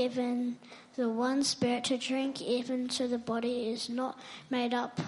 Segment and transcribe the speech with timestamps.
[0.00, 0.56] given
[0.96, 4.18] the one Spirit to drink, even so the body is not
[4.48, 4.98] made up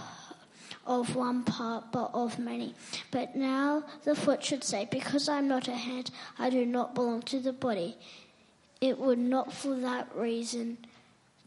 [0.87, 2.75] of one part, but of many.
[3.11, 6.95] But now the foot should say, Because I am not a head, I do not
[6.95, 7.97] belong to the body.
[8.83, 10.76] It would not for that reason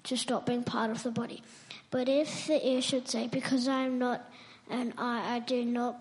[0.06, 1.44] to stop being part of the body.
[1.92, 4.28] But if the ear should say, Because I am not
[4.72, 6.00] an eye, I do not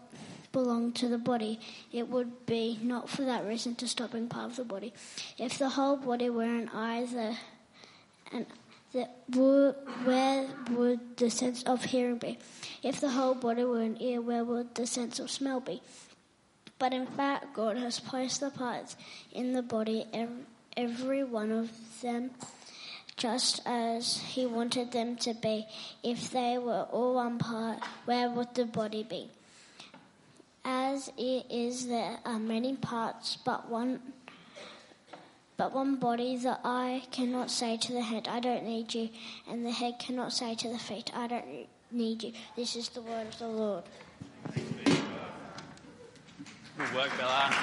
[0.54, 1.60] belong to the body,
[1.92, 4.94] it would be not for that reason to stop being part of the body.
[5.36, 7.36] If the whole body were an eye, the,
[8.32, 8.46] and
[8.92, 12.38] the, where would the sense of hearing be?
[12.82, 15.82] If the whole body were an ear, where would the sense of smell be?
[16.78, 18.96] But in fact, God has placed the parts
[19.32, 20.06] in the body,
[20.76, 22.30] every one of them,
[23.16, 25.66] just as He wanted them to be.
[26.02, 29.30] If they were all one part, where would the body be?
[30.64, 34.00] As it is, there are many parts, but one.
[35.56, 39.10] But one body, the eye cannot say to the head, I don't need you,
[39.48, 42.32] and the head cannot say to the feet, I don't need you.
[42.56, 43.84] This is the word of the Lord.
[46.76, 47.54] Good work, Bella.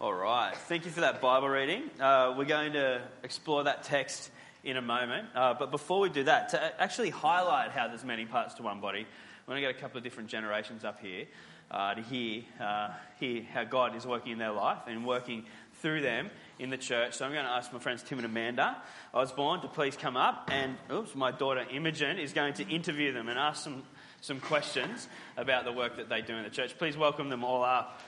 [0.00, 1.88] All right, thank you for that Bible reading.
[2.00, 4.32] Uh, we're going to explore that text
[4.66, 5.28] in a moment.
[5.34, 8.80] Uh, but before we do that, to actually highlight how there's many parts to one
[8.80, 9.06] body,
[9.46, 11.26] we're going to get a couple of different generations up here
[11.70, 12.88] uh, to hear, uh,
[13.20, 15.44] hear how God is working in their life and working
[15.80, 17.14] through them in the church.
[17.14, 18.76] So I'm going to ask my friends Tim and Amanda
[19.14, 23.28] Osborne to please come up, and oops, my daughter Imogen is going to interview them
[23.28, 23.84] and ask some,
[24.20, 26.76] some questions about the work that they do in the church.
[26.76, 28.00] Please welcome them all up.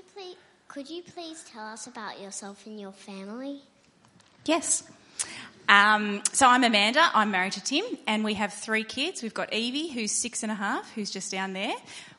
[0.00, 0.36] You please,
[0.68, 3.60] could you please tell us about yourself and your family?
[4.46, 4.82] Yes.
[5.68, 7.02] Um, so I'm Amanda.
[7.12, 9.22] I'm married to Tim, and we have three kids.
[9.22, 11.74] We've got Evie, who's six and a half, who's just down there.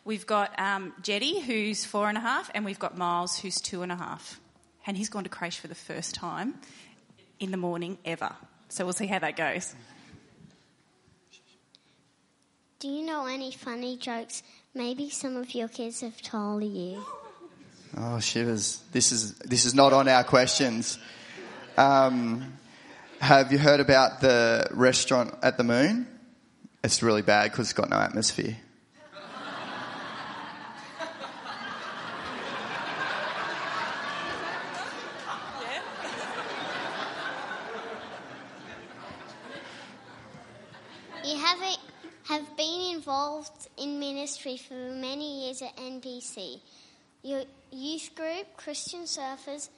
[0.05, 3.81] We've got um, Jetty, who's four and a half, and we've got Miles, who's two
[3.81, 4.39] and a half.
[4.85, 6.55] And he's gone to creche for the first time
[7.39, 8.31] in the morning ever.
[8.69, 9.75] So we'll see how that goes.
[12.79, 14.43] Do you know any funny jokes
[14.73, 17.03] maybe some of your kids have told you?
[17.97, 18.81] Oh, shivers.
[18.93, 20.97] This is, this is not on our questions.
[21.77, 22.53] Um,
[23.19, 26.07] have you heard about the restaurant at the moon?
[26.85, 28.55] It's really bad because it's got no atmosphere.
[41.25, 41.59] You have,
[42.23, 46.61] have been involved in ministry for many years at NPC.
[47.23, 49.69] Your youth group, Christian Surfers,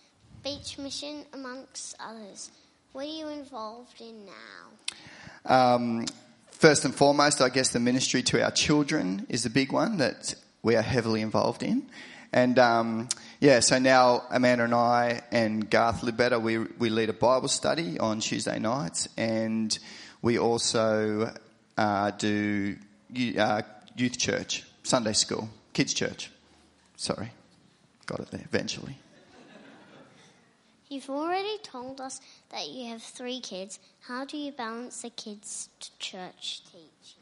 [0.44, 2.52] Beach Mission, amongst others.
[2.94, 5.76] What are you involved in now?
[5.76, 6.06] Um,
[6.52, 10.36] first and foremost, I guess the ministry to our children is a big one that
[10.62, 11.84] we are heavily involved in.
[12.32, 13.10] And um,
[13.42, 18.00] yeah, so now Amanda and I and Garth Libetta, we, we lead a Bible study
[18.00, 19.78] on Tuesday nights, and
[20.22, 21.34] we also
[21.78, 22.78] uh, do
[23.38, 23.62] uh,
[23.98, 26.30] youth church, Sunday school, kids church.
[27.04, 27.32] Sorry,
[28.06, 28.98] got it there eventually.
[30.88, 33.78] You've already told us that you have three kids.
[34.08, 37.20] How do you balance the kids to church teaching?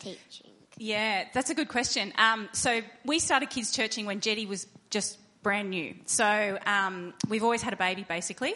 [0.00, 0.50] teaching?
[0.78, 2.12] Yeah, that's a good question.
[2.18, 5.94] Um, so we started kids churching when Jetty was just brand new.
[6.06, 8.54] So um, we've always had a baby, basically.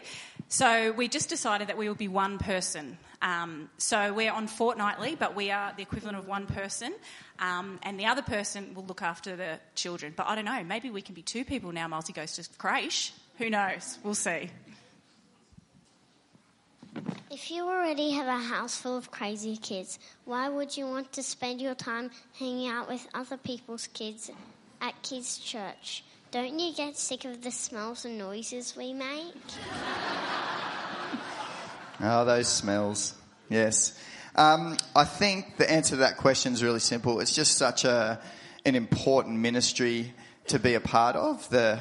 [0.49, 2.99] So we just decided that we would be one person.
[3.23, 6.95] Um, so we're on fortnightly, but we are the equivalent of one person,
[7.39, 10.13] um, and the other person will look after the children.
[10.17, 11.89] But I don't know, maybe we can be two people now.
[11.89, 13.13] Multi goes to creche.
[13.39, 13.99] Who knows?
[14.03, 14.51] We'll see.
[17.31, 21.23] If you already have a house full of crazy kids, why would you want to
[21.23, 24.31] spend your time hanging out with other people's kids
[24.81, 26.05] at kids' church?
[26.31, 29.35] Don't you get sick of the smells and noises we make?
[32.01, 33.15] Oh, those smells.
[33.49, 33.99] Yes.
[34.35, 37.21] Um, I think the answer to that question is really simple.
[37.21, 38.21] It's just such a
[38.65, 40.13] an important ministry
[40.49, 41.49] to be a part of.
[41.51, 41.81] The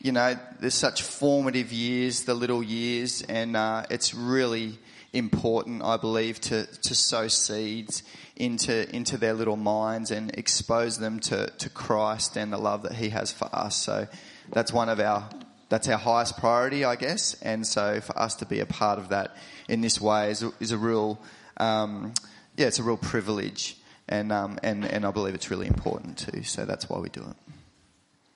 [0.00, 4.78] you know, there's such formative years, the little years, and uh, it's really
[5.12, 8.02] important, I believe, to, to sow seeds
[8.36, 12.92] into into their little minds and expose them to, to Christ and the love that
[12.92, 13.76] He has for us.
[13.76, 14.06] So
[14.52, 15.28] that's one of our
[15.68, 17.34] that's our highest priority, I guess.
[17.42, 19.36] And so for us to be a part of that
[19.68, 21.18] in this way is a, is a real
[21.56, 22.12] um,
[22.56, 23.76] yeah, it's a real privilege,
[24.08, 26.42] and um, and and I believe it's really important too.
[26.42, 27.36] So that's why we do it.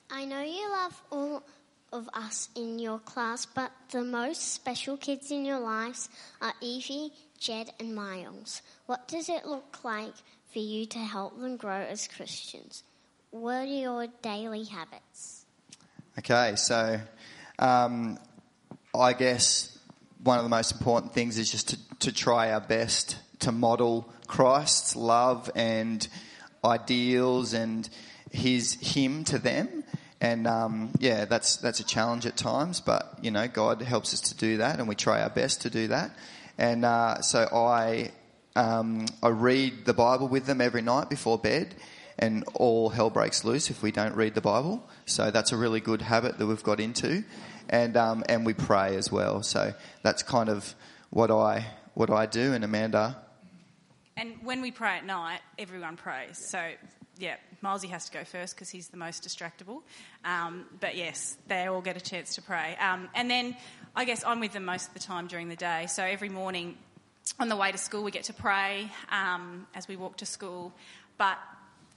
[0.09, 1.43] I know you love all
[1.93, 6.09] of us in your class, but the most special kids in your lives
[6.41, 8.61] are Evie, Jed and Miles.
[8.85, 10.13] What does it look like
[10.51, 12.83] for you to help them grow as Christians?
[13.31, 15.45] What are your daily habits?
[16.19, 16.99] Okay, so
[17.59, 18.19] um,
[18.93, 19.77] I guess
[20.23, 24.11] one of the most important things is just to, to try our best to model
[24.27, 26.07] Christ's love and
[26.63, 27.89] ideals and
[28.31, 29.83] his him to them.
[30.19, 34.21] And um, yeah, that's that's a challenge at times, but you know, God helps us
[34.21, 36.15] to do that, and we try our best to do that.
[36.59, 38.11] And uh, so I
[38.55, 41.73] um, I read the Bible with them every night before bed,
[42.19, 44.87] and all hell breaks loose if we don't read the Bible.
[45.07, 47.23] So that's a really good habit that we've got into,
[47.67, 49.41] and um, and we pray as well.
[49.41, 49.73] So
[50.03, 50.75] that's kind of
[51.09, 51.65] what I
[51.95, 53.17] what I do, and Amanda.
[54.17, 56.37] And when we pray at night, everyone prays.
[56.49, 56.71] So
[57.17, 59.81] yeah, Milesy has to go first because he's the most distractible.
[60.25, 62.75] Um, but yes, they all get a chance to pray.
[62.79, 63.55] Um, and then
[63.95, 65.85] I guess I'm with them most of the time during the day.
[65.87, 66.77] So every morning
[67.39, 70.73] on the way to school, we get to pray um, as we walk to school.
[71.17, 71.37] But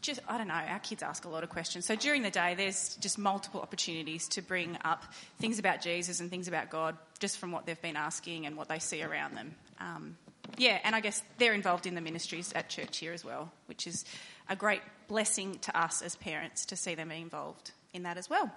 [0.03, 1.87] just, I don't know, our kids ask a lot of questions.
[1.87, 5.03] So during the day, there's just multiple opportunities to bring up
[5.39, 8.69] things about Jesus and things about God just from what they've been asking and what
[8.69, 9.55] they see around them.
[9.81, 10.17] Um,
[10.57, 13.87] yeah, and I guess they're involved in the ministries at church here as well, which
[13.87, 14.05] is
[14.49, 18.51] a great blessing to us as parents to see them involved in that as well.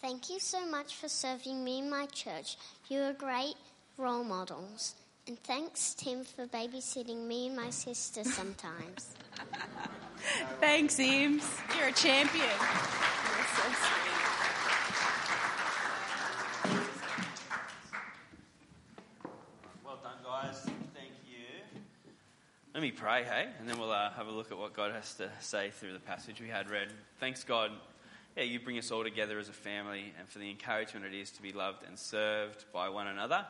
[0.00, 2.56] Thank you so much for serving me and my church.
[2.88, 3.56] You are great
[3.96, 4.94] role models.
[5.26, 9.14] And thanks, Tim, for babysitting me and my sister sometimes.
[10.60, 11.46] Thanks, Eames.
[11.76, 12.44] You're a champion.
[12.44, 14.08] You're so sweet.
[20.02, 20.60] Well done, guys.
[20.94, 21.80] Thank you.
[22.72, 25.14] Let me pray, hey, and then we'll uh, have a look at what God has
[25.14, 26.88] to say through the passage we had read.
[27.18, 27.72] Thanks, God.
[28.36, 31.30] Yeah, you bring us all together as a family, and for the encouragement it is
[31.32, 33.44] to be loved and served by one another.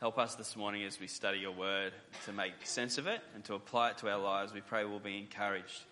[0.00, 1.92] Help us this morning as we study your word
[2.24, 4.52] to make sense of it and to apply it to our lives.
[4.52, 5.84] We pray we'll be encouraged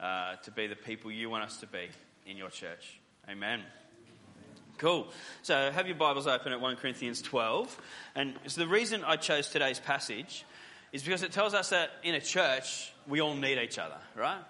[0.00, 1.88] uh, to be the people you want us to be
[2.26, 3.00] in your church.
[3.28, 3.62] Amen.
[4.82, 5.06] Cool.
[5.42, 7.80] So have your Bibles open at 1 Corinthians 12.
[8.16, 10.44] And so the reason I chose today's passage
[10.90, 14.40] is because it tells us that in a church, we all need each other, right?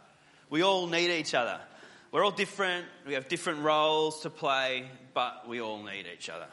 [0.49, 1.61] We all need each other.
[2.13, 6.47] We're all different, we have different roles to play, but we all need each other.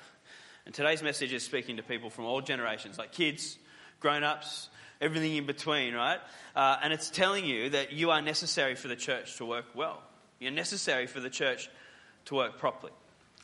[0.66, 3.58] And today's message is speaking to people from all generations, like kids,
[4.02, 4.68] grown ups,
[5.00, 6.20] everything in between, right?
[6.54, 10.04] Uh, and it's telling you that you are necessary for the church to work well.
[10.38, 11.70] You're necessary for the church
[12.26, 12.92] to work properly.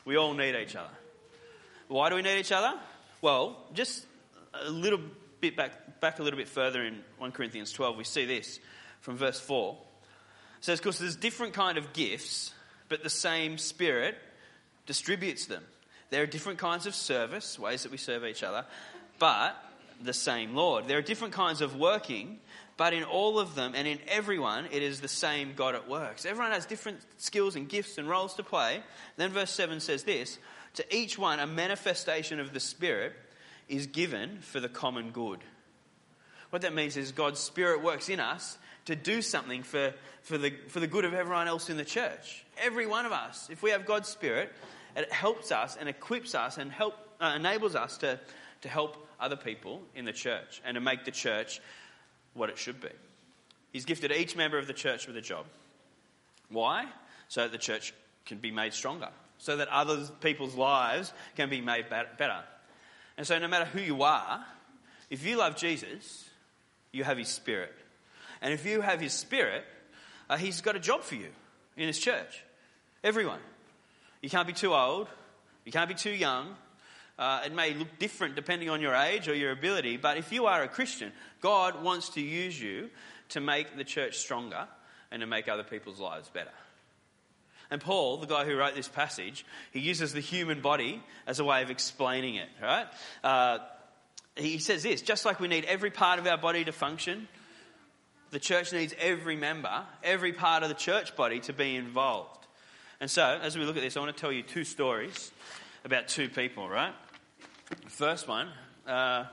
[0.05, 0.93] We all need each other.
[1.87, 2.79] Why do we need each other?
[3.21, 4.05] Well, just
[4.53, 4.99] a little
[5.41, 8.59] bit back, back a little bit further in 1 Corinthians 12, we see this
[9.01, 9.75] from verse 4.
[10.59, 12.53] It says, because there's different kind of gifts,
[12.87, 14.15] but the same Spirit
[14.85, 15.63] distributes them.
[16.11, 18.65] There are different kinds of service, ways that we serve each other,
[19.19, 19.55] but
[20.01, 20.87] the same Lord.
[20.87, 22.39] There are different kinds of working,
[22.77, 26.19] but in all of them and in everyone, it is the same God at work.
[26.19, 28.83] So everyone has different skills and gifts and roles to play.
[29.17, 30.37] Then verse 7 says this
[30.73, 33.13] To each one, a manifestation of the Spirit
[33.69, 35.39] is given for the common good.
[36.49, 40.53] What that means is God's Spirit works in us to do something for, for, the,
[40.67, 42.45] for the good of everyone else in the church.
[42.57, 43.49] Every one of us.
[43.51, 44.51] If we have God's Spirit,
[44.95, 48.19] it helps us and equips us and help, uh, enables us to,
[48.61, 51.61] to help other people in the church and to make the church
[52.35, 52.89] what it should be.
[53.71, 55.45] He's gifted each member of the church with a job.
[56.49, 56.85] Why?
[57.27, 57.93] So that the church
[58.25, 62.43] can be made stronger, so that other people's lives can be made better.
[63.17, 64.45] And so, no matter who you are,
[65.09, 66.29] if you love Jesus,
[66.91, 67.73] you have his spirit.
[68.41, 69.63] And if you have his spirit,
[70.29, 71.29] uh, he's got a job for you
[71.77, 72.43] in his church.
[73.03, 73.39] Everyone.
[74.21, 75.07] You can't be too old,
[75.65, 76.55] you can't be too young.
[77.17, 80.47] Uh, it may look different depending on your age or your ability, but if you
[80.47, 82.89] are a Christian, God wants to use you
[83.29, 84.67] to make the church stronger
[85.11, 86.51] and to make other people's lives better.
[87.71, 91.43] And Paul, the guy who wrote this passage, he uses the human body as a
[91.43, 92.87] way of explaining it, right?
[93.23, 93.59] Uh,
[94.35, 97.27] he says this just like we need every part of our body to function,
[98.31, 102.45] the church needs every member, every part of the church body to be involved.
[102.99, 105.31] And so, as we look at this, I want to tell you two stories
[105.83, 106.93] about two people, right?
[107.87, 108.49] First one
[108.87, 109.25] uh,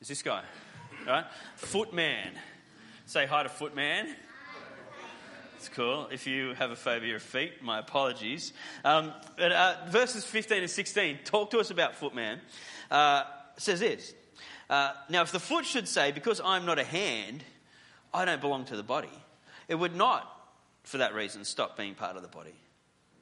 [0.00, 0.42] is this guy,
[1.06, 1.24] right?
[1.56, 2.32] Footman.
[3.06, 4.14] Say hi to Footman.
[5.56, 6.08] It's cool.
[6.12, 8.52] If you have a phobia of feet, my apologies.
[8.84, 12.40] Um, but, uh, verses 15 and 16 talk to us about Footman.
[12.90, 13.22] Uh,
[13.56, 14.12] says this
[14.68, 17.42] uh, Now, if the foot should say, Because I'm not a hand,
[18.12, 19.08] I don't belong to the body,
[19.66, 20.30] it would not,
[20.82, 22.54] for that reason, stop being part of the body.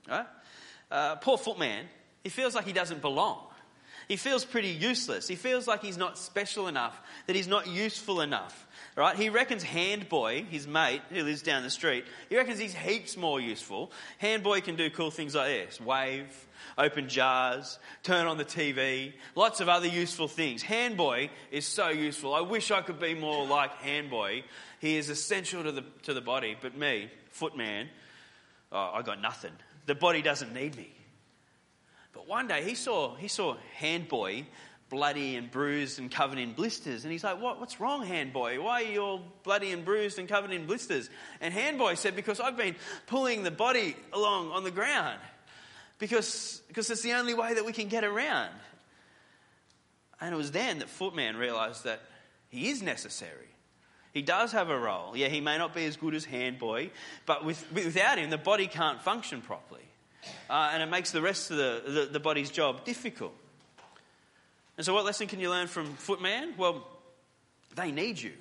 [0.08, 0.26] Right?
[0.90, 1.86] Uh, poor Footman
[2.24, 3.38] he feels like he doesn't belong.
[4.08, 5.28] He feels pretty useless.
[5.28, 8.66] He feels like he's not special enough, that he's not useful enough.
[8.96, 9.16] Right?
[9.16, 13.40] He reckons Handboy, his mate who lives down the street, he reckons he's heaps more
[13.40, 13.90] useful.
[14.22, 16.46] Handboy can do cool things like this wave,
[16.78, 20.62] open jars, turn on the TV, lots of other useful things.
[20.62, 22.34] Handboy is so useful.
[22.34, 24.44] I wish I could be more like Handboy.
[24.80, 27.88] He is essential to the, to the body, but me, Footman,
[28.70, 29.52] oh, I got nothing.
[29.86, 30.90] The body doesn't need me.
[32.14, 34.44] But one day he saw, he saw Handboy
[34.88, 37.04] bloody and bruised and covered in blisters.
[37.04, 38.62] And he's like, what, What's wrong, Handboy?
[38.62, 41.10] Why are you all bloody and bruised and covered in blisters?
[41.40, 45.18] And Handboy said, Because I've been pulling the body along on the ground.
[45.98, 48.50] Because, because it's the only way that we can get around.
[50.20, 52.00] And it was then that Footman realised that
[52.48, 53.48] he is necessary.
[54.12, 55.16] He does have a role.
[55.16, 56.90] Yeah, he may not be as good as Handboy,
[57.26, 59.82] but with, without him, the body can't function properly.
[60.48, 63.34] Uh, and it makes the rest of the, the, the body's job difficult.
[64.76, 66.54] And so, what lesson can you learn from Footman?
[66.56, 66.86] Well,
[67.74, 68.32] they need you.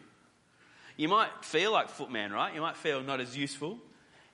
[0.97, 2.53] You might feel like Footman, right?
[2.53, 3.79] You might feel not as useful.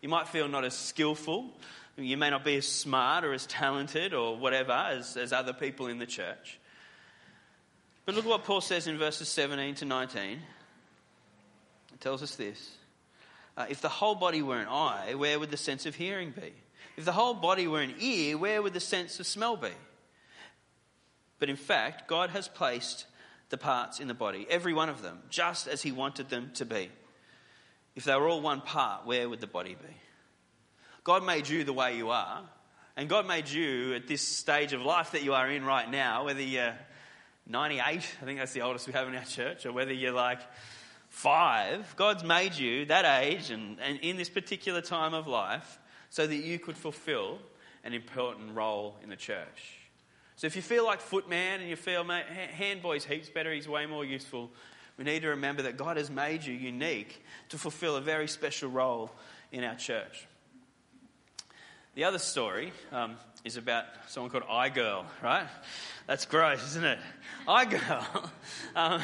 [0.02, 1.52] You might feel not as skillful.
[1.98, 5.88] You may not be as smart or as talented or whatever as, as other people
[5.88, 6.60] in the church.
[8.06, 10.40] But look at what Paul says in verses 17 to 19.
[11.94, 12.72] It tells us this
[13.58, 16.54] uh, If the whole body were an eye, where would the sense of hearing be?
[17.00, 19.72] If the whole body were an ear, where would the sense of smell be?
[21.40, 23.06] But in fact, God has placed
[23.48, 26.66] the parts in the body, every one of them, just as He wanted them to
[26.66, 26.90] be.
[27.96, 29.96] If they were all one part, where would the body be?
[31.06, 32.42] God made you the way you are,
[32.98, 36.26] and God made you at this stage of life that you are in right now,
[36.26, 36.76] whether you're
[37.48, 40.42] 98, I think that's the oldest we have in our church, or whether you're like
[41.08, 45.79] five, God's made you that age and, and in this particular time of life
[46.10, 47.40] so that you could fulfill
[47.84, 49.78] an important role in the church.
[50.36, 54.06] So if you feel like footman and you feel, handboy's heaps better, he's way more
[54.06, 54.50] useful,
[54.98, 58.70] we need to remember that God has made you unique to fulfill a very special
[58.70, 59.12] role
[59.52, 60.28] in our church.
[61.96, 65.48] The other story um, is about someone called iGirl, right?
[66.08, 67.00] That's gross, isn't it?
[67.48, 68.30] iGirl.
[68.76, 69.02] um,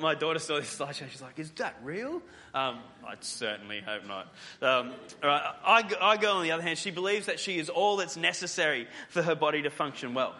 [0.00, 1.10] my daughter saw this slideshow.
[1.10, 2.22] She's like, "Is that real?"
[2.54, 4.32] Um, I certainly hope not.
[4.62, 8.16] Um, right, I, go, on the other hand, she believes that she is all that's
[8.16, 10.34] necessary for her body to function well.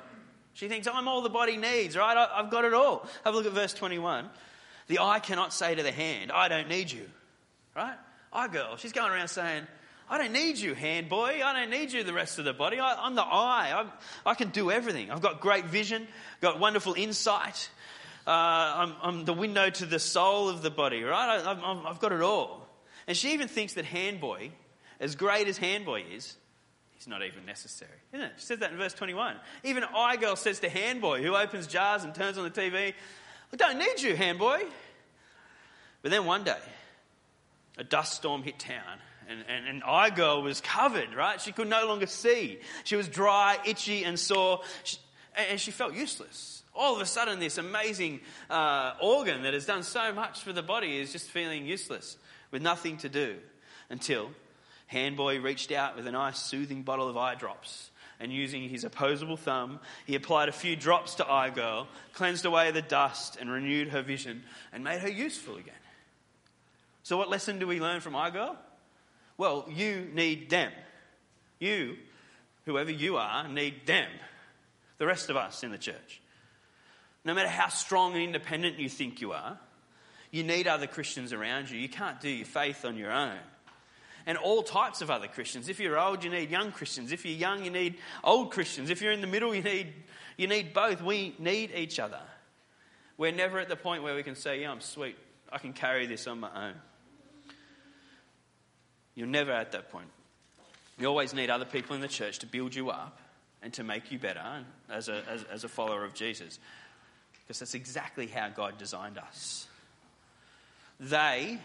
[0.54, 2.16] She thinks, I'm all the body needs, right?
[2.16, 3.06] I, I've got it all.
[3.24, 4.30] Have a look at verse 21.
[4.86, 7.10] The eye cannot say to the hand, I don't need you,
[7.74, 7.96] right?
[8.32, 9.66] Eye girl, she's going around saying,
[10.08, 11.40] I don't need you, hand boy.
[11.44, 12.78] I don't need you, the rest of the body.
[12.78, 13.72] I, am the eye.
[13.74, 13.90] I'm,
[14.24, 15.10] i can do everything.
[15.10, 16.06] I've got great vision,
[16.40, 17.70] got wonderful insight.
[18.26, 21.40] Uh, I'm, I'm, the window to the soul of the body, right?
[21.44, 21.54] I,
[21.86, 22.66] have got it all.
[23.06, 24.50] And she even thinks that Handboy,
[24.98, 26.34] as great as Handboy is,
[26.94, 28.32] he's not even necessary, isn't it?
[28.38, 29.36] She says that in verse 21.
[29.62, 32.94] Even eye girl says to Handboy, who opens jars and turns on the TV,
[33.52, 34.64] I don't need you, Handboy.
[36.00, 36.56] But then one day,
[37.76, 41.40] a dust storm hit town and, and, and iGirl was covered, right?
[41.40, 42.58] She could no longer see.
[42.84, 44.96] She was dry, itchy, and sore, she,
[45.50, 49.82] and she felt useless all of a sudden, this amazing uh, organ that has done
[49.82, 52.16] so much for the body is just feeling useless
[52.50, 53.36] with nothing to do
[53.90, 54.30] until
[54.92, 57.90] Handboy reached out with a nice soothing bottle of eye drops.
[58.20, 62.70] And using his opposable thumb, he applied a few drops to Eye Girl, cleansed away
[62.70, 65.74] the dust, and renewed her vision and made her useful again.
[67.02, 68.56] So, what lesson do we learn from Eye Girl?
[69.36, 70.70] Well, you need them.
[71.58, 71.96] You,
[72.66, 74.08] whoever you are, need them.
[74.98, 76.20] The rest of us in the church.
[77.24, 79.58] No matter how strong and independent you think you are,
[80.30, 81.78] you need other Christians around you.
[81.78, 83.38] You can't do your faith on your own.
[84.26, 85.68] And all types of other Christians.
[85.68, 87.12] If you're old, you need young Christians.
[87.12, 88.90] If you're young, you need old Christians.
[88.90, 89.92] If you're in the middle, you need,
[90.36, 91.02] you need both.
[91.02, 92.20] We need each other.
[93.16, 95.16] We're never at the point where we can say, Yeah, I'm sweet.
[95.52, 96.74] I can carry this on my own.
[99.14, 100.08] You're never at that point.
[100.98, 103.20] You always need other people in the church to build you up
[103.62, 106.58] and to make you better as a, as, as a follower of Jesus
[107.46, 109.66] because that's exactly how God designed us.
[110.98, 111.58] They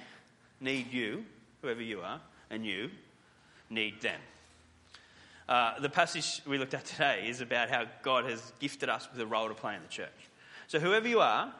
[0.60, 1.26] need you,
[1.62, 2.20] whoever you are,
[2.50, 2.90] and you
[3.70, 4.20] need them.
[5.48, 9.22] Uh, the passage we looked at today is about how God has gifted us with
[9.22, 10.10] a role to play in the church.
[10.68, 11.52] So, whoever you are,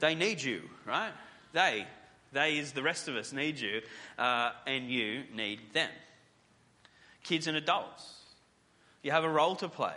[0.00, 1.12] they need you, right?
[1.52, 1.86] They,
[2.32, 3.80] they is the rest of us, need you,
[4.18, 5.88] uh, and you need them.
[7.24, 8.14] Kids and adults,
[9.02, 9.94] you have a role to play.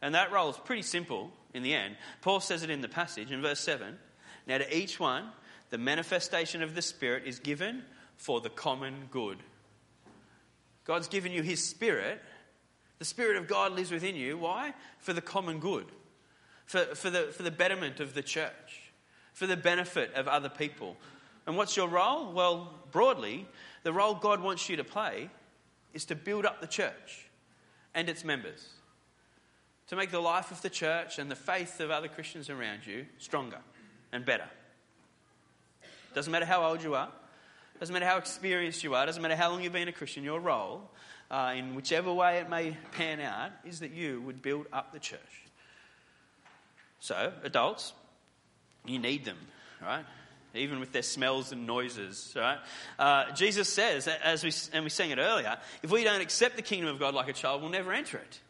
[0.00, 1.96] And that role is pretty simple in the end.
[2.20, 3.96] Paul says it in the passage in verse 7.
[4.46, 5.30] Now, to each one,
[5.70, 7.82] the manifestation of the Spirit is given
[8.16, 9.38] for the common good.
[10.84, 12.20] God's given you His Spirit
[12.98, 14.38] The Spirit of God lives within you.
[14.38, 14.72] Why?
[14.98, 15.86] For the common good,
[16.66, 18.92] for, for, the, for the betterment of the church,
[19.32, 20.96] for the benefit of other people.
[21.46, 22.32] And what's your role?
[22.32, 23.46] Well, broadly,
[23.82, 25.28] the role God wants you to play
[25.92, 27.28] is to build up the church
[27.94, 28.68] and its members,
[29.88, 33.06] to make the life of the church and the faith of other Christians around you
[33.18, 33.58] stronger
[34.12, 34.48] and better.
[36.14, 37.08] Doesn't matter how old you are,
[37.80, 40.40] doesn't matter how experienced you are, doesn't matter how long you've been a Christian, your
[40.40, 40.90] role,
[41.30, 45.00] uh, in whichever way it may pan out, is that you would build up the
[45.00, 45.20] church.
[47.00, 47.92] So, adults,
[48.86, 49.36] you need them,
[49.82, 50.04] right?
[50.54, 52.58] Even with their smells and noises, right?
[52.98, 56.62] Uh, Jesus says, as we, and we sang it earlier, if we don't accept the
[56.62, 58.40] kingdom of God like a child, we'll never enter it.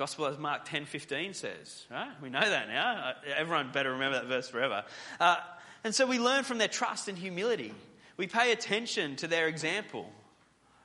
[0.00, 2.10] Gospel as Mark 10:15 says, right?
[2.22, 3.10] We know that now.
[3.10, 4.82] Uh, everyone better remember that verse forever.
[5.20, 5.36] Uh,
[5.84, 7.74] and so we learn from their trust and humility.
[8.16, 10.10] We pay attention to their example,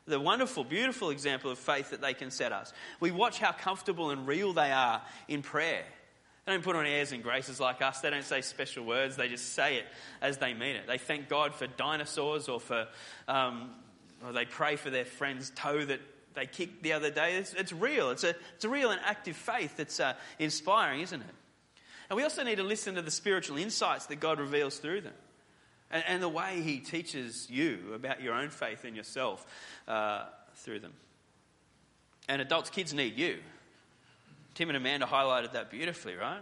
[0.05, 2.73] the wonderful, beautiful example of faith that they can set us.
[2.99, 5.85] We watch how comfortable and real they are in prayer.
[6.45, 8.01] They don't put on airs and graces like us.
[8.01, 9.15] They don't say special words.
[9.15, 9.85] They just say it
[10.21, 10.87] as they mean it.
[10.87, 12.89] They thank God for dinosaurs or for,
[13.29, 13.75] um,
[14.25, 16.01] or they pray for their friend's toe that
[16.35, 17.35] they kicked the other day.
[17.37, 18.09] It's, it's real.
[18.11, 21.35] It's a, it's a real and active faith that's uh, inspiring, isn't it?
[22.09, 25.13] And we also need to listen to the spiritual insights that God reveals through them
[25.91, 29.45] and, and the way He teaches you about your own faith in yourself
[29.87, 30.25] uh,
[30.55, 30.93] through them.
[32.27, 33.37] And adults, kids need you.
[34.55, 36.41] Tim and Amanda highlighted that beautifully, right?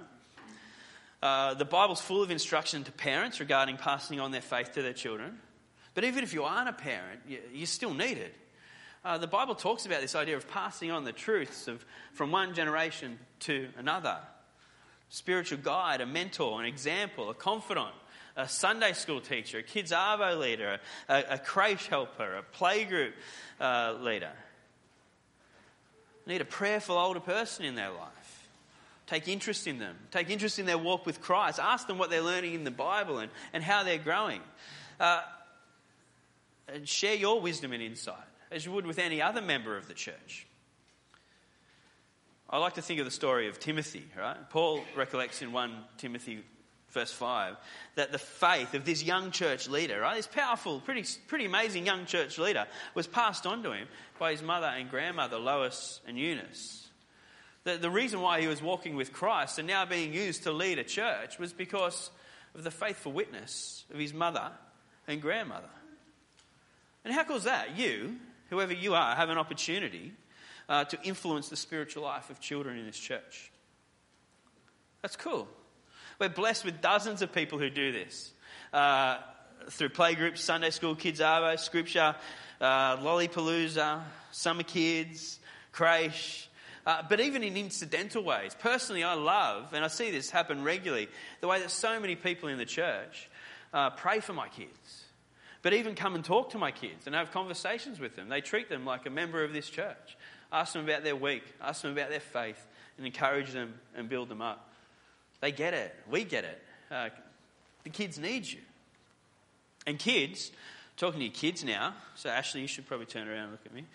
[1.22, 4.94] Uh, the Bible's full of instruction to parents regarding passing on their faith to their
[4.94, 5.40] children.
[5.94, 8.36] But even if you aren't a parent, you, you still need it.
[9.06, 12.54] Uh, the Bible talks about this idea of passing on the truths of, from one
[12.54, 14.18] generation to another
[15.10, 17.94] spiritual guide, a mentor, an example, a confidant,
[18.38, 20.80] a Sunday school teacher, a kids Arvo leader,
[21.10, 23.12] a, a creche helper, a playgroup
[23.60, 24.32] uh, leader.
[26.26, 28.48] Need a prayerful older person in their life.
[29.06, 29.98] Take interest in them.
[30.12, 31.60] Take interest in their walk with Christ.
[31.60, 34.40] Ask them what they're learning in the Bible and, and how they're growing.
[34.98, 35.22] Uh,
[36.70, 38.16] and share your wisdom and insight
[38.54, 40.46] as you would with any other member of the church.
[42.50, 44.38] I like to think of the story of Timothy, right?
[44.52, 46.44] Paul recollects in 1 Timothy
[46.92, 47.56] verse 5
[47.96, 52.06] that the faith of this young church leader, right, this powerful, pretty, pretty amazing young
[52.06, 53.88] church leader, was passed on to him
[54.20, 56.88] by his mother and grandmother, Lois and Eunice.
[57.64, 60.78] The, the reason why he was walking with Christ and now being used to lead
[60.78, 62.12] a church was because
[62.54, 64.52] of the faithful witness of his mother
[65.08, 65.70] and grandmother.
[67.04, 67.78] And how cool is that?
[67.78, 68.18] You,
[68.54, 70.14] whoever you are, have an opportunity
[70.70, 73.52] uh, to influence the spiritual life of children in this church.
[75.02, 75.48] That's cool.
[76.20, 78.32] We're blessed with dozens of people who do this
[78.72, 79.18] uh,
[79.70, 82.16] through playgroups, Sunday school, Kids Arvo, Scripture,
[82.62, 85.40] uh, Lollapalooza, Summer Kids,
[85.72, 86.48] Creche.
[86.86, 88.56] Uh, but even in incidental ways.
[88.60, 91.08] Personally, I love, and I see this happen regularly,
[91.40, 93.30] the way that so many people in the church
[93.74, 95.03] uh, pray for my kids.
[95.64, 98.30] But even come and talk to my kids and have conversations with them.
[98.30, 100.16] They treat them like a member of this church
[100.54, 102.64] ask them about their week, ask them about their faith,
[102.98, 104.70] and encourage them and build them up.
[105.42, 105.94] They get it.
[106.10, 106.62] We get it.
[106.92, 107.10] Uh,
[107.84, 108.62] the kids need you.
[109.86, 110.52] And kids,
[110.96, 113.74] talking to your kids now, so Ashley, you should probably turn around and look at
[113.74, 113.86] me.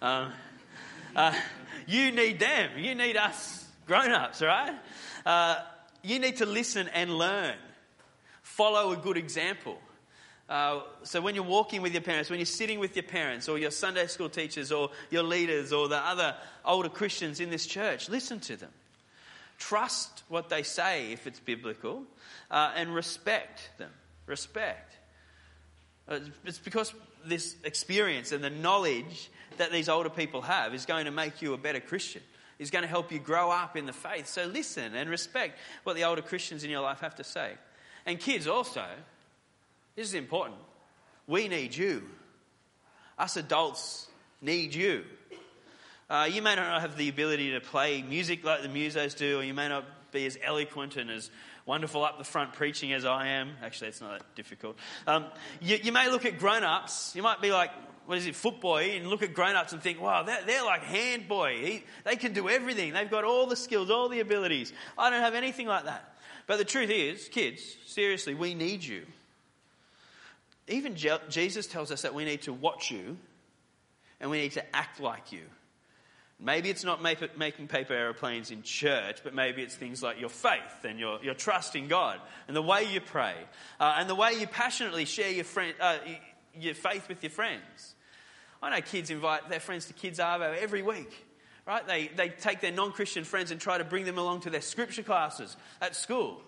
[0.00, 0.32] Um,
[1.14, 1.34] uh,
[1.86, 2.70] you need them.
[2.78, 4.74] You need us grown ups, right?
[5.24, 5.56] Uh,
[6.02, 7.54] you need to listen and learn.
[8.42, 9.78] Follow a good example.
[10.48, 13.58] Uh, so when you're walking with your parents, when you're sitting with your parents or
[13.58, 18.08] your Sunday school teachers or your leaders or the other older Christians in this church,
[18.08, 18.70] listen to them.
[19.58, 22.04] Trust what they say if it's biblical
[22.50, 23.90] uh, and respect them.
[24.26, 24.96] Respect.
[26.08, 31.06] Uh, it's because this experience and the knowledge that these older people have is going
[31.06, 32.22] to make you a better Christian,
[32.58, 34.28] is going to help you grow up in the faith.
[34.28, 37.52] So listen and respect what the older Christians in your life have to say.
[38.04, 38.84] And kids also,
[39.96, 40.58] this is important.
[41.26, 42.02] We need you.
[43.18, 44.06] Us adults
[44.40, 45.04] need you.
[46.08, 49.42] Uh, you may not have the ability to play music like the musos do, or
[49.42, 51.30] you may not be as eloquent and as
[51.64, 53.50] wonderful up the front preaching as I am.
[53.62, 54.76] Actually, it's not that difficult.
[55.06, 55.24] Um,
[55.60, 57.70] you, you, may look at grown ups, you might be like,
[58.04, 60.82] what is it, footboy, and look at grown ups and think, wow, they're, they're like
[60.82, 61.64] handboy.
[61.64, 62.92] He, they can do everything.
[62.92, 64.72] They've got all the skills, all the abilities.
[64.96, 66.16] I don't have anything like that.
[66.46, 69.02] But the truth is, kids, seriously, we need you.
[70.68, 70.96] Even
[71.28, 73.16] Jesus tells us that we need to watch you
[74.20, 75.42] and we need to act like you.
[76.38, 80.84] Maybe it's not making paper aeroplanes in church, but maybe it's things like your faith
[80.84, 83.34] and your, your trust in God and the way you pray
[83.80, 85.96] uh, and the way you passionately share your, friend, uh,
[86.58, 87.94] your faith with your friends.
[88.62, 91.26] I know kids invite their friends to Kids Arvo every week.
[91.66, 91.86] right?
[91.86, 94.60] They, they take their non Christian friends and try to bring them along to their
[94.60, 96.40] scripture classes at school,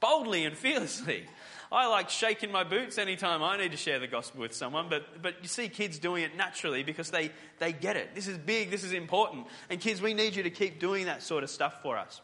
[0.00, 1.24] boldly and fearlessly.
[1.72, 5.22] I like shaking my boots anytime I need to share the gospel with someone, but,
[5.22, 8.14] but you see kids doing it naturally because they, they get it.
[8.14, 9.46] This is big, this is important.
[9.68, 12.20] And kids, we need you to keep doing that sort of stuff for us.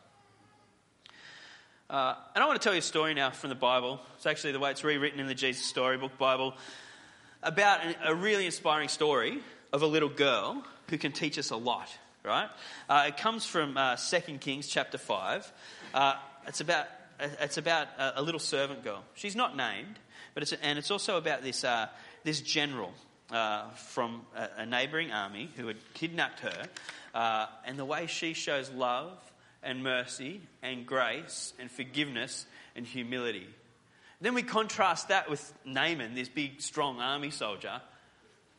[1.88, 4.00] Uh, and I want to tell you a story now from the Bible.
[4.14, 6.54] It's actually the way it's rewritten in the Jesus Storybook Bible
[7.42, 9.40] about a really inspiring story
[9.72, 11.88] of a little girl who can teach us a lot,
[12.24, 12.48] right?
[12.88, 15.52] Uh, it comes from uh, 2 Kings chapter 5.
[15.92, 16.14] Uh,
[16.46, 16.87] it's about,
[17.40, 19.04] it's about a, little servant girl.
[19.14, 19.98] She's not named,
[20.35, 21.88] but it's, and it's also about this, uh,
[22.24, 22.92] this general
[23.30, 26.66] uh, from a, a neighbouring army who had kidnapped her,
[27.14, 29.18] uh, and the way she shows love
[29.62, 33.46] and mercy and grace and forgiveness and humility.
[34.20, 37.80] Then we contrast that with Naaman, this big, strong army soldier,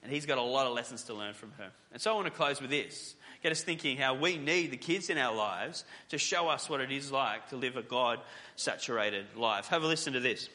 [0.03, 1.71] and he's got a lot of lessons to learn from her.
[1.91, 4.77] And so I want to close with this get us thinking how we need the
[4.77, 8.19] kids in our lives to show us what it is like to live a God
[8.55, 9.67] saturated life.
[9.67, 10.49] Have a listen to this.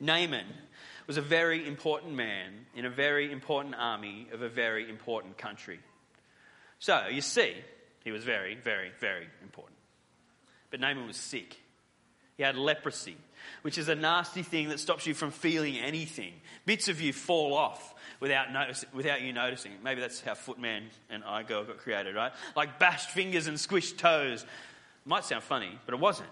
[0.00, 0.46] Naaman
[1.06, 5.80] was a very important man in a very important army of a very important country.
[6.78, 7.54] So, you see,
[8.04, 9.76] he was very, very, very important.
[10.70, 11.56] But Naaman was sick.
[12.36, 13.16] He had leprosy,
[13.62, 16.34] which is a nasty thing that stops you from feeling anything.
[16.66, 19.72] Bits of you fall off without, notice, without you noticing.
[19.82, 22.32] Maybe that's how Footman and I Girl got created, right?
[22.56, 24.44] Like bashed fingers and squished toes.
[25.04, 26.28] Might sound funny, but it wasn't.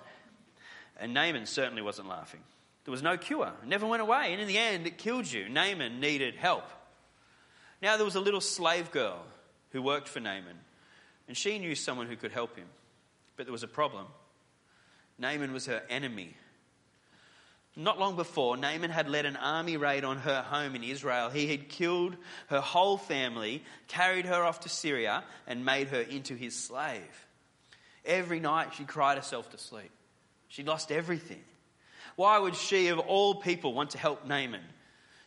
[0.98, 2.40] And Naaman certainly wasn't laughing.
[2.84, 3.52] There was no cure.
[3.62, 4.32] It never went away.
[4.32, 5.48] And in the end, it killed you.
[5.48, 6.64] Naaman needed help.
[7.82, 9.24] Now, there was a little slave girl
[9.70, 10.56] who worked for Naaman,
[11.28, 12.66] and she knew someone who could help him.
[13.36, 14.06] But there was a problem.
[15.18, 16.34] Naaman was her enemy.
[17.78, 21.28] Not long before, Naaman had led an army raid on her home in Israel.
[21.28, 26.34] He had killed her whole family, carried her off to Syria, and made her into
[26.34, 27.26] his slave.
[28.06, 29.90] Every night she cried herself to sleep.
[30.48, 31.42] She lost everything.
[32.14, 34.62] Why would she, of all people, want to help Naaman?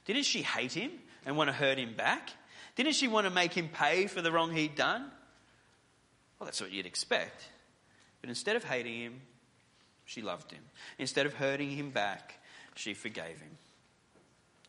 [0.06, 0.92] Didn't she hate him
[1.28, 2.32] and want to hurt him back?
[2.76, 5.12] Didn't she want to make him pay for the wrong he'd done?
[6.40, 7.48] Well, that's what you'd expect.
[8.22, 9.22] But instead of hating him,
[10.06, 10.64] she loved him.
[10.98, 12.39] Instead of hurting him back,
[12.80, 13.58] she forgave him.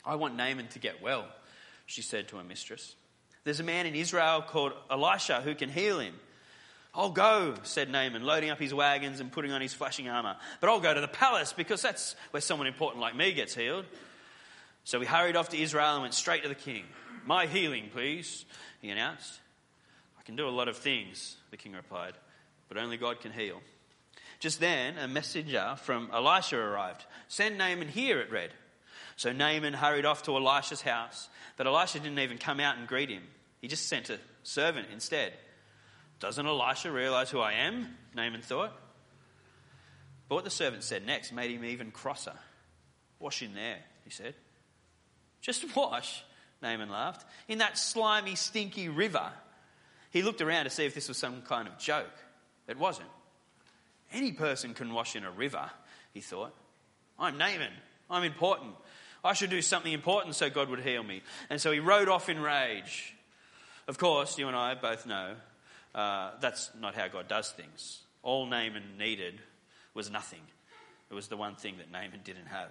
[0.05, 1.27] I want Naaman to get well,
[1.87, 2.95] she said to her mistress.
[3.45, 6.15] There's a man in Israel called Elisha who can heal him.
[6.93, 10.37] I'll go, said Naaman, loading up his wagons and putting on his flashing armour.
[10.61, 13.85] But I'll go to the palace because that's where someone important like me gets healed.
[14.83, 16.85] So he hurried off to Israel and went straight to the king.
[17.25, 18.45] My healing, please,
[18.83, 19.39] he announced.
[20.19, 22.15] I can do a lot of things, the king replied,
[22.69, 23.61] but only God can heal.
[24.41, 27.05] Just then, a messenger from Elisha arrived.
[27.29, 28.51] Send Naaman here, it read.
[29.17, 33.11] So Naaman hurried off to Elisha's house, but Elisha didn't even come out and greet
[33.11, 33.23] him.
[33.61, 35.35] He just sent a servant instead.
[36.21, 37.95] Doesn't Elisha realize who I am?
[38.15, 38.73] Naaman thought.
[40.29, 42.33] But what the servant said next made him even crosser.
[43.19, 44.35] Wash in there, he said.
[45.43, 46.25] Just wash,
[46.63, 47.27] Naaman laughed.
[47.47, 49.33] In that slimy, stinky river.
[50.13, 52.07] He looked around to see if this was some kind of joke.
[52.69, 53.09] It wasn't.
[54.13, 55.71] Any person can wash in a river,
[56.13, 56.55] he thought.
[57.19, 57.73] I'm Naaman.
[58.09, 58.75] I'm important.
[59.23, 61.23] I should do something important so God would heal me.
[61.49, 63.15] And so he rode off in rage.
[63.87, 65.35] Of course, you and I both know
[65.95, 68.01] uh, that's not how God does things.
[68.23, 69.41] All Naaman needed
[69.95, 70.41] was nothing.
[71.11, 72.71] It was the one thing that Naaman didn't have.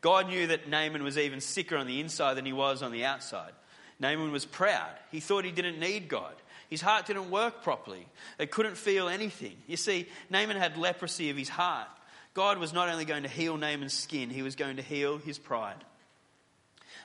[0.00, 3.04] God knew that Naaman was even sicker on the inside than he was on the
[3.04, 3.52] outside.
[3.98, 4.92] Naaman was proud.
[5.10, 6.34] He thought he didn't need God.
[6.68, 8.06] His heart didn't work properly.
[8.38, 9.56] It couldn't feel anything.
[9.66, 11.88] You see, Naaman had leprosy of his heart.
[12.34, 15.38] God was not only going to heal Naaman's skin, he was going to heal his
[15.38, 15.82] pride.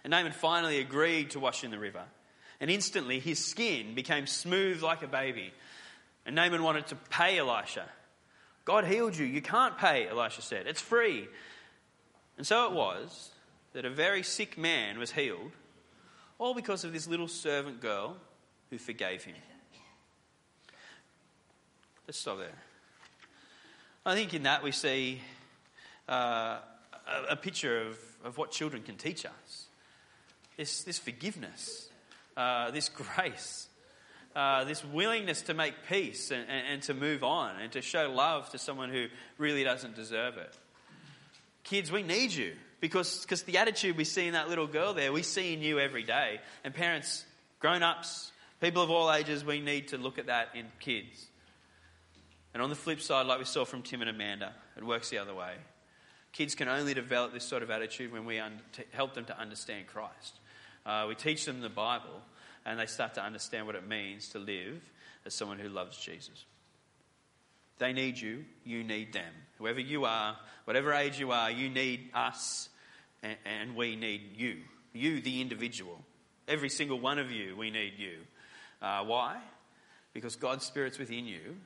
[0.04, 2.04] And Naaman finally agreed to wash in the river.
[2.60, 5.54] And instantly his skin became smooth like a baby.
[6.26, 7.86] And Naaman wanted to pay Elisha.
[8.66, 9.26] God healed you.
[9.26, 10.68] You can't pay, Elisha said.
[10.68, 11.28] It's free.
[12.38, 13.32] And so it was
[13.74, 15.52] that a very sick man was healed,
[16.40, 18.18] all because of this little servant girl
[18.70, 19.36] who forgave him.
[22.12, 22.50] Stop there.
[24.06, 25.22] I think in that we see
[26.10, 26.58] uh,
[27.08, 29.68] a, a, picture of, of what children can teach us
[30.58, 31.88] this, this forgiveness,
[32.36, 33.70] uh, this grace,
[34.36, 38.12] uh, this willingness to make peace and, and, and to move on and to show
[38.12, 40.54] love to someone who really doesn't deserve it.
[41.64, 45.14] Kids, we need you because cause the attitude we see in that little girl there,
[45.14, 46.42] we see in you every day.
[46.66, 47.24] And parents,
[47.60, 51.28] grown ups, people of all ages, we need to look at that in kids.
[52.54, 55.20] And on the flip side, like we saw from Tim and Amanda, it works the
[55.20, 55.54] other way.
[56.34, 58.62] Kids can only develop this sort of attitude when we un-
[58.92, 60.40] help them to understand Christ.
[60.86, 62.22] Uh, we teach them the Bible,
[62.66, 64.82] and they start to understand what it means to live
[65.26, 66.46] as someone who loves Jesus.
[67.78, 69.34] They need you, you need them.
[69.58, 72.70] Whoever you are, whatever age you are, you need us,
[73.24, 74.58] and, and we need you.
[74.94, 76.00] You, the individual.
[76.48, 78.18] Every single one of you, we need you.
[78.82, 79.38] Uh, why?
[80.14, 81.58] Because God's Spirit's within you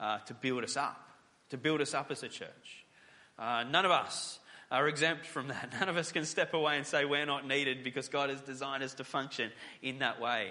[0.00, 1.10] uh, to build us up,
[1.50, 2.84] to build us up as a church.
[3.38, 4.38] Uh, none of us
[4.70, 5.72] are exempt from that.
[5.80, 8.82] None of us can step away and say we're not needed because God has designed
[8.82, 10.50] us to function in that way.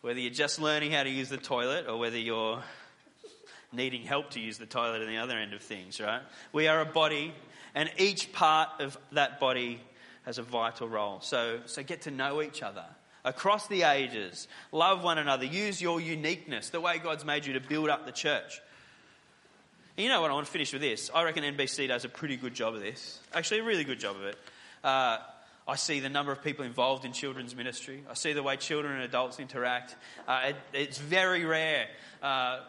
[0.00, 2.60] Whether you're just learning how to use the toilet or whether you're
[3.72, 6.22] needing help to use the toilet at the other end of things, right?
[6.52, 7.32] We are a body,
[7.74, 9.80] and each part of that body
[10.24, 11.20] has a vital role.
[11.20, 12.84] So, so get to know each other
[13.24, 14.48] across the ages.
[14.72, 15.44] Love one another.
[15.44, 18.60] Use your uniqueness, the way God's made you to build up the church.
[19.96, 20.30] And you know what?
[20.30, 21.10] I want to finish with this.
[21.14, 23.20] I reckon NBC does a pretty good job of this.
[23.34, 24.38] Actually, a really good job of it.
[24.82, 25.18] Uh,
[25.68, 28.02] I see the number of people involved in children's ministry.
[28.10, 29.94] I see the way children and adults interact.
[30.26, 31.86] Uh, it, it's very rare.
[32.22, 32.60] Uh,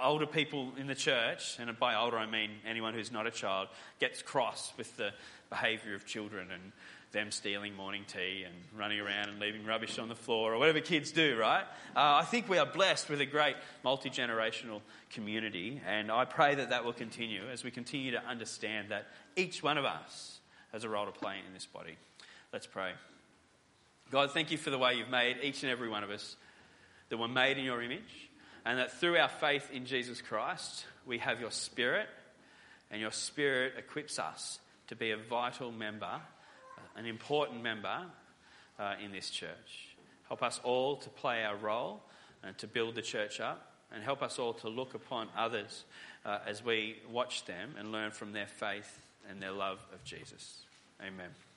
[0.00, 3.68] older people in the church, and by older I mean anyone who's not a child,
[3.98, 5.12] gets cross with the
[5.50, 6.72] behaviour of children and
[7.12, 10.80] them stealing morning tea and running around and leaving rubbish on the floor or whatever
[10.80, 11.64] kids do, right?
[11.96, 16.54] Uh, I think we are blessed with a great multi generational community, and I pray
[16.56, 20.38] that that will continue as we continue to understand that each one of us
[20.72, 21.96] has a role to play in this body.
[22.52, 22.92] Let's pray.
[24.10, 26.36] God, thank you for the way you've made each and every one of us,
[27.08, 28.30] that we're made in your image,
[28.66, 32.06] and that through our faith in Jesus Christ, we have your Spirit,
[32.90, 36.20] and your Spirit equips us to be a vital member
[36.96, 38.02] an important member
[38.78, 39.88] uh, in this church.
[40.28, 42.02] Help us all to play our role
[42.42, 45.84] and to build the church up, and help us all to look upon others
[46.24, 50.60] uh, as we watch them and learn from their faith and their love of Jesus.
[51.00, 51.47] Amen.